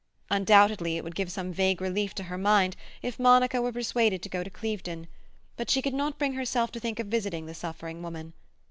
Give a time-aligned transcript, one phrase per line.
[0.31, 4.29] Undoubtedly it would give some vague relief to her mind if Monica were persuaded to
[4.29, 5.05] go to Clevedon,
[5.57, 8.33] but she could not bring herself to think of visiting the suffering woman.